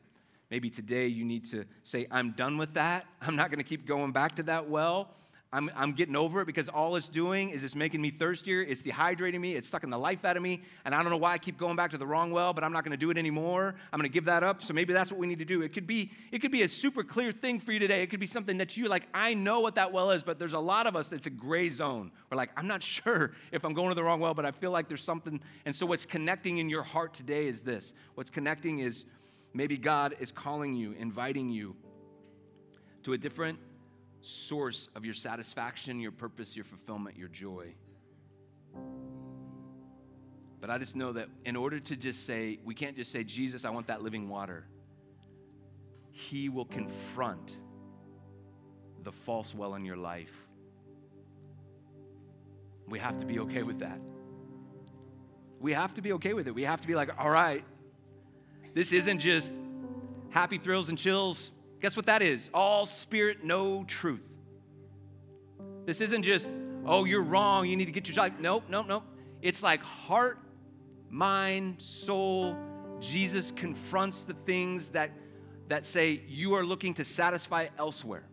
[0.51, 3.07] Maybe today you need to say, I'm done with that.
[3.21, 5.11] I'm not going to keep going back to that well.
[5.51, 8.61] I'm, I'm getting over it because all it's doing is it's making me thirstier.
[8.61, 9.55] It's dehydrating me.
[9.55, 10.61] It's sucking the life out of me.
[10.85, 12.73] And I don't know why I keep going back to the wrong well, but I'm
[12.73, 13.75] not going to do it anymore.
[13.91, 14.61] I'm going to give that up.
[14.63, 15.63] So maybe that's what we need to do.
[15.63, 18.03] It could be, it could be a super clear thing for you today.
[18.03, 20.53] It could be something that you like, I know what that well is, but there's
[20.53, 22.11] a lot of us that's a gray zone.
[22.31, 24.71] We're like, I'm not sure if I'm going to the wrong well, but I feel
[24.71, 25.41] like there's something.
[25.65, 27.95] And so what's connecting in your heart today is this.
[28.17, 29.07] What's connecting is
[29.53, 31.77] maybe God is calling you, inviting you
[33.05, 33.59] to a different
[34.21, 37.75] source of your satisfaction, your purpose, your fulfillment, your joy.
[40.61, 43.65] But I just know that in order to just say, we can't just say, Jesus,
[43.65, 44.65] I want that living water.
[46.11, 47.57] He will confront
[49.05, 50.33] the false well in your life.
[52.89, 54.01] We have to be okay with that.
[55.61, 56.55] We have to be okay with it.
[56.55, 57.65] We have to be like, all right,
[58.79, 59.53] this isn't just
[60.31, 62.51] happy thrills and chills Guess what that is?
[62.53, 64.23] All spirit, no truth.
[65.87, 66.51] This isn't just,
[66.85, 68.33] oh, you're wrong, you need to get your life.
[68.39, 69.05] Nope, nope, nope.
[69.43, 70.39] It's like heart,
[71.09, 72.57] mind, soul.
[73.01, 75.13] Jesus confronts the things that,
[75.69, 78.25] that say you are looking to satisfy elsewhere.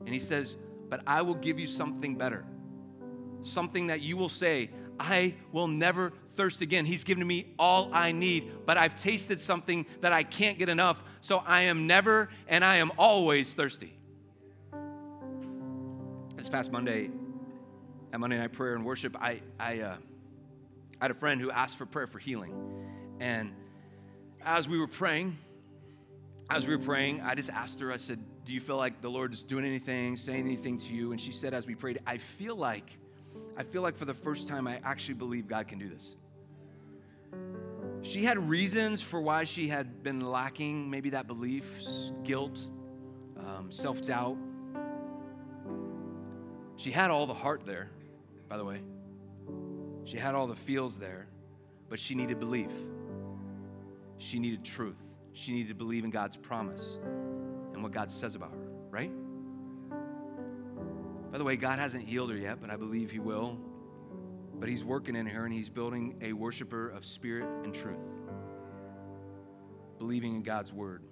[0.00, 0.56] And he says,
[0.88, 2.44] But I will give you something better.
[3.44, 6.84] Something that you will say, I will never thirst again.
[6.84, 11.02] He's given me all I need, but I've tasted something that I can't get enough,
[11.20, 13.92] so I am never and I am always thirsty.
[16.36, 17.10] This past Monday,
[18.12, 19.96] at Monday Night Prayer and Worship, I, I, uh,
[21.00, 22.54] I had a friend who asked for prayer for healing.
[23.20, 23.52] And
[24.44, 25.36] as we were praying,
[26.48, 29.10] as we were praying, I just asked her, I said, Do you feel like the
[29.10, 31.12] Lord is doing anything, saying anything to you?
[31.12, 32.96] And she said, as we prayed, I feel like,
[33.56, 36.14] I feel like for the first time, I actually believe God can do this.
[38.02, 41.66] She had reasons for why she had been lacking, maybe that belief,
[42.22, 42.58] guilt,
[43.36, 44.36] um, self doubt.
[46.76, 47.90] She had all the heart there,
[48.48, 48.80] by the way.
[50.04, 51.26] She had all the feels there,
[51.88, 52.70] but she needed belief.
[54.18, 55.02] She needed truth.
[55.32, 56.98] She needed to believe in God's promise
[57.72, 59.10] and what God says about her, right?
[61.30, 63.58] By the way, God hasn't healed her yet, but I believe He will.
[64.58, 67.98] But He's working in her and He's building a worshiper of spirit and truth,
[69.98, 71.02] believing in God's word.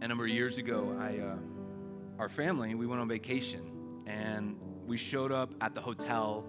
[0.00, 1.36] A number of years ago, I, uh,
[2.18, 6.44] our family, we went on vacation and we showed up at the hotel.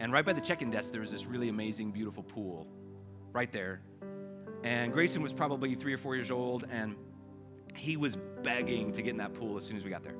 [0.00, 2.66] And right by the check in desk, there was this really amazing, beautiful pool
[3.32, 3.82] right there.
[4.64, 6.96] And Grayson was probably three or four years old, and
[7.76, 10.16] he was begging to get in that pool as soon as we got there.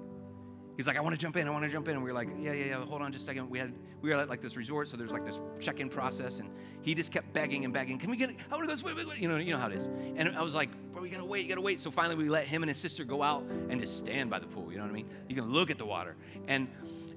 [0.79, 1.97] He's like, I want to jump in, I want to jump in.
[1.97, 3.51] And we were like, yeah, yeah, yeah, hold on just a second.
[3.51, 6.49] We had we were at like this resort, so there's like this check-in process, and
[6.83, 7.99] he just kept begging and begging.
[7.99, 8.31] Can we get?
[8.31, 8.97] I want to go swim.
[9.19, 9.87] You know, you know how it is.
[10.14, 11.81] And I was like, bro, you gotta wait, you gotta wait.
[11.81, 14.47] So finally, we let him and his sister go out and just stand by the
[14.47, 14.71] pool.
[14.71, 15.09] You know what I mean?
[15.29, 16.14] You can look at the water,
[16.47, 16.69] and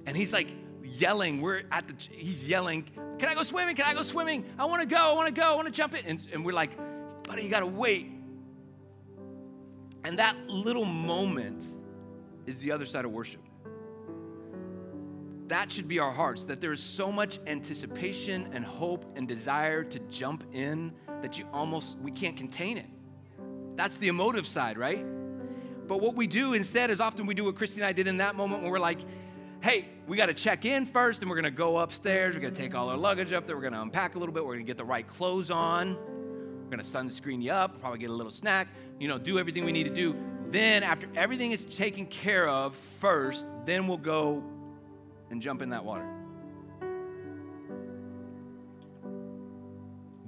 [0.06, 0.48] and he's like
[0.82, 1.40] yelling.
[1.40, 2.82] We're at the, he's yelling,
[3.20, 3.76] Can I go swimming?
[3.76, 4.44] Can I go swimming?
[4.58, 6.04] I wanna go, I wanna go, I wanna jump in.
[6.04, 6.72] And, and we're like,
[7.28, 8.10] Buddy, you gotta wait.
[10.02, 11.64] And that little moment
[12.46, 13.41] is the other side of worship.
[15.52, 19.84] That should be our hearts, that there is so much anticipation and hope and desire
[19.84, 22.86] to jump in that you almost, we can't contain it.
[23.76, 25.04] That's the emotive side, right?
[25.86, 28.16] But what we do instead is often we do what Christy and I did in
[28.16, 29.00] that moment when we're like,
[29.60, 32.34] hey, we got to check in first and we're going to go upstairs.
[32.34, 33.54] We're going to take all our luggage up there.
[33.54, 34.42] We're going to unpack a little bit.
[34.46, 35.96] We're going to get the right clothes on.
[35.96, 39.66] We're going to sunscreen you up, probably get a little snack, you know, do everything
[39.66, 40.16] we need to do.
[40.48, 44.42] Then, after everything is taken care of first, then we'll go
[45.32, 46.06] and jump in that water.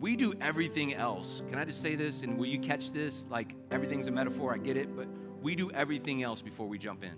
[0.01, 1.43] We do everything else.
[1.49, 3.27] Can I just say this and will you catch this?
[3.31, 5.07] Like everything's a metaphor, I get it, but
[5.40, 7.12] we do everything else before we jump in.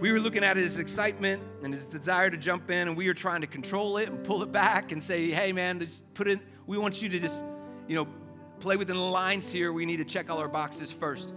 [0.00, 3.14] We were looking at his excitement and his desire to jump in, and we were
[3.14, 6.40] trying to control it and pull it back and say, hey, man, just put in,
[6.66, 7.44] we want you to just,
[7.86, 8.08] you know,
[8.58, 9.72] play within the lines here.
[9.72, 11.32] We need to check all our boxes first.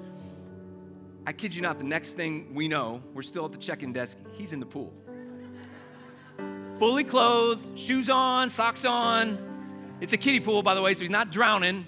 [1.27, 3.93] I kid you not, the next thing we know, we're still at the check in
[3.93, 4.93] desk, he's in the pool.
[6.77, 9.39] Fully clothed, shoes on, socks on.
[10.01, 11.85] It's a kiddie pool, by the way, so he's not drowning.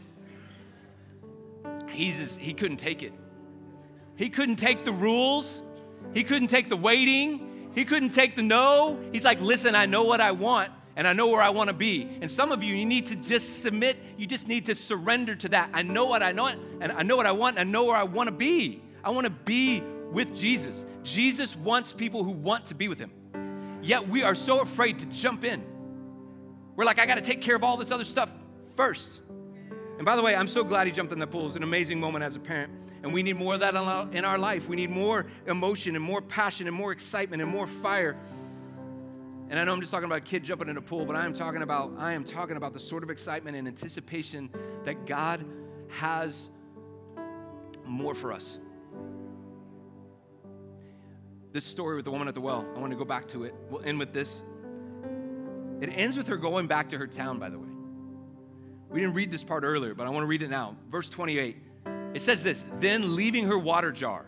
[1.91, 3.13] He's just, he couldn't take it.
[4.15, 5.61] He couldn't take the rules.
[6.13, 7.71] He couldn't take the waiting.
[7.75, 8.99] He couldn't take the no.
[9.11, 11.75] He's like, listen, I know what I want and I know where I want to
[11.75, 12.09] be.
[12.21, 13.97] And some of you, you need to just submit.
[14.17, 15.69] You just need to surrender to that.
[15.71, 17.95] I know what I know, and I know what I want, and I know where
[17.95, 18.81] I want to be.
[19.07, 20.83] I want to be with Jesus.
[21.01, 23.09] Jesus wants people who want to be with him.
[23.81, 25.63] Yet we are so afraid to jump in.
[26.75, 28.29] We're like, I got to take care of all this other stuff
[28.75, 29.21] first.
[29.95, 31.47] And by the way, I'm so glad he jumped in the pool.
[31.47, 32.73] It's an amazing moment as a parent.
[33.01, 33.75] And we need more of that
[34.13, 34.67] in our life.
[34.67, 38.17] We need more emotion and more passion and more excitement and more fire.
[39.49, 41.25] And I know I'm just talking about a kid jumping in a pool, but I
[41.25, 44.49] am talking about I am talking about the sort of excitement and anticipation
[44.83, 45.45] that God
[45.91, 46.49] has
[47.85, 48.59] more for us
[51.57, 52.63] this story with the woman at the well.
[52.75, 53.55] I want to go back to it.
[53.71, 54.43] We'll end with this.
[55.81, 57.67] It ends with her going back to her town, by the way.
[58.91, 60.77] We didn't read this part earlier, but I want to read it now.
[60.91, 61.57] Verse 28.
[62.13, 64.27] It says this Then leaving her water jar,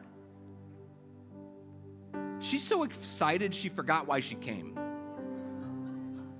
[2.39, 4.79] she's so excited she forgot why she came.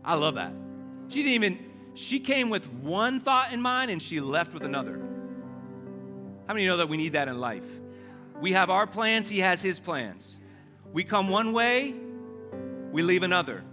[0.03, 0.53] I love that.
[1.09, 1.59] She didn't even,
[1.93, 4.99] she came with one thought in mind and she left with another.
[6.47, 7.69] How many know that we need that in life?
[8.41, 10.35] We have our plans, he has his plans.
[10.93, 11.93] We come one way,
[12.91, 13.63] we leave another.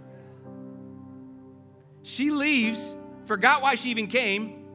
[2.03, 4.65] She leaves, forgot why she even came,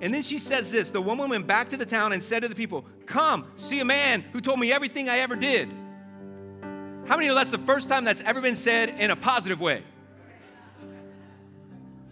[0.00, 2.48] and then she says this The woman went back to the town and said to
[2.48, 5.68] the people, Come, see a man who told me everything I ever did.
[7.06, 9.82] How many know that's the first time that's ever been said in a positive way?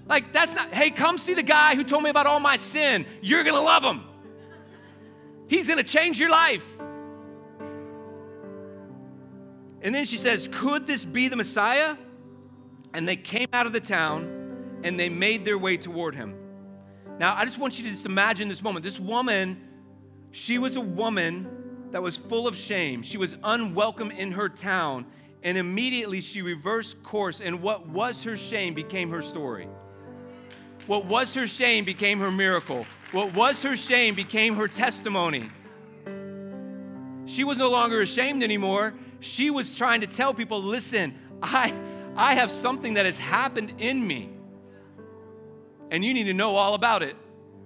[0.06, 3.06] Like, that's not, hey, come see the guy who told me about all my sin.
[3.22, 4.02] You're gonna love him.
[5.46, 6.66] He's gonna change your life.
[9.82, 11.96] And then she says, Could this be the Messiah?
[12.94, 16.34] And they came out of the town and they made their way toward him.
[17.18, 18.84] Now, I just want you to just imagine this moment.
[18.84, 19.60] This woman,
[20.30, 23.02] she was a woman that was full of shame.
[23.02, 25.06] She was unwelcome in her town.
[25.42, 29.68] And immediately she reversed course, and what was her shame became her story.
[30.86, 32.86] What was her shame became her miracle.
[33.12, 35.48] What was her shame became her testimony.
[37.26, 41.74] She was no longer ashamed anymore she was trying to tell people listen, I,
[42.16, 44.30] I have something that has happened in me,
[45.90, 47.16] and you need to know all about it.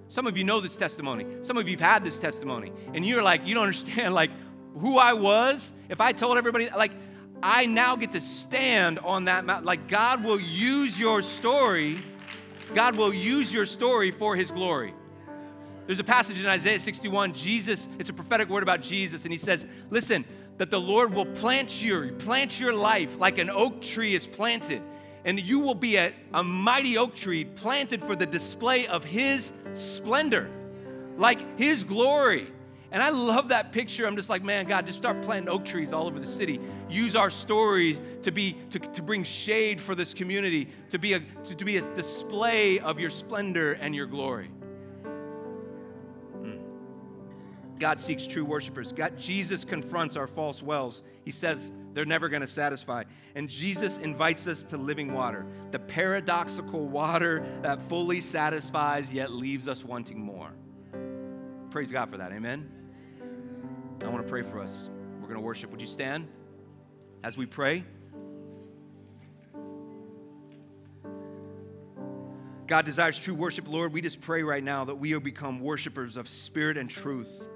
[0.09, 1.25] Some of you know this testimony.
[1.41, 4.31] Some of you have had this testimony, and you're like, you don't understand, like,
[4.79, 5.71] who I was.
[5.89, 6.91] If I told everybody, like,
[7.41, 9.65] I now get to stand on that mountain.
[9.65, 12.01] Like, God will use your story.
[12.73, 14.93] God will use your story for His glory.
[15.85, 19.37] There's a passage in Isaiah 61, Jesus, it's a prophetic word about Jesus, and he
[19.37, 20.23] says, Listen,
[20.57, 24.81] that the Lord will plant your, plant your life like an oak tree is planted.
[25.25, 29.51] And you will be a, a mighty oak tree planted for the display of His
[29.73, 30.49] splendor,
[31.17, 32.47] like His glory.
[32.91, 34.05] And I love that picture.
[34.05, 36.59] I'm just like, man, God, just start planting oak trees all over the city.
[36.89, 41.19] Use our story to be to, to bring shade for this community, to be a
[41.19, 44.51] to, to be a display of your splendor and your glory.
[47.79, 48.93] God seeks true worshipers.
[48.93, 51.03] God, Jesus confronts our false wells.
[51.25, 53.03] He says they're never going to satisfy.
[53.35, 59.67] And Jesus invites us to living water, the paradoxical water that fully satisfies yet leaves
[59.67, 60.51] us wanting more.
[61.71, 62.31] Praise God for that.
[62.31, 62.69] Amen.
[64.03, 64.89] I want to pray for us.
[65.19, 65.71] We're going to worship.
[65.71, 66.27] Would you stand?
[67.23, 67.83] as we pray.
[72.67, 73.93] God desires true worship, Lord.
[73.93, 77.47] We just pray right now that we will become worshipers of spirit and truth.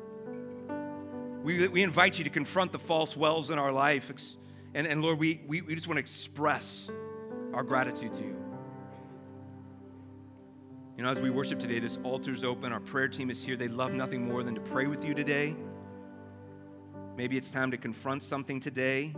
[1.48, 4.12] We, we invite you to confront the false wells in our life.
[4.76, 6.90] And, and Lord, we, we, we just want to express
[7.54, 8.36] our gratitude to you.
[10.98, 12.74] You know, as we worship today, this altar's open.
[12.74, 13.56] Our prayer team is here.
[13.56, 15.56] They love nothing more than to pray with you today.
[17.16, 19.16] Maybe it's time to confront something today.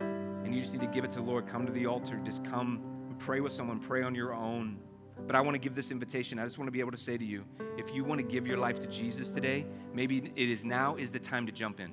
[0.00, 1.46] And you just need to give it to the Lord.
[1.46, 2.20] Come to the altar.
[2.24, 3.78] Just come and pray with someone.
[3.78, 4.78] Pray on your own.
[5.26, 6.38] But I want to give this invitation.
[6.38, 7.44] I just want to be able to say to you
[7.78, 11.10] if you want to give your life to Jesus today, maybe it is now is
[11.10, 11.92] the time to jump in.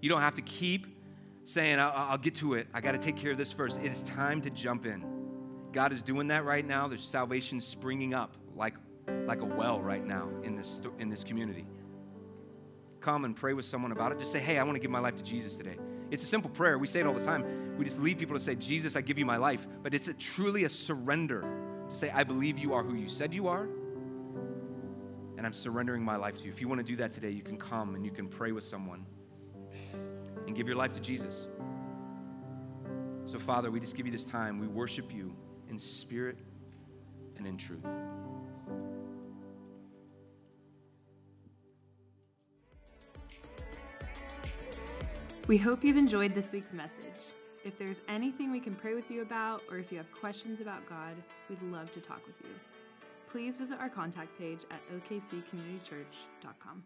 [0.00, 0.86] You don't have to keep
[1.44, 2.68] saying, I'll, I'll get to it.
[2.74, 3.80] I got to take care of this first.
[3.80, 5.04] It is time to jump in.
[5.72, 6.88] God is doing that right now.
[6.88, 8.74] There's salvation springing up like,
[9.26, 11.66] like a well right now in this, in this community.
[13.00, 14.18] Come and pray with someone about it.
[14.18, 15.78] Just say, hey, I want to give my life to Jesus today.
[16.10, 16.78] It's a simple prayer.
[16.78, 17.76] We say it all the time.
[17.76, 19.66] We just lead people to say, Jesus, I give you my life.
[19.82, 21.44] But it's a, truly a surrender
[21.88, 23.68] to say, I believe you are who you said you are,
[25.36, 26.50] and I'm surrendering my life to you.
[26.50, 28.64] If you want to do that today, you can come and you can pray with
[28.64, 29.06] someone
[30.46, 31.48] and give your life to Jesus.
[33.26, 34.58] So, Father, we just give you this time.
[34.58, 35.34] We worship you
[35.68, 36.38] in spirit
[37.36, 37.84] and in truth.
[45.46, 47.32] We hope you've enjoyed this week's message.
[47.64, 50.88] If there's anything we can pray with you about, or if you have questions about
[50.88, 51.16] God,
[51.48, 52.50] we'd love to talk with you.
[53.30, 56.84] Please visit our contact page at okccommunitychurch.com.